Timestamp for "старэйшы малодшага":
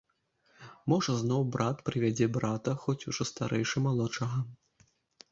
3.31-4.41